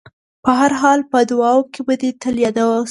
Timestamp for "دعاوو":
1.29-1.69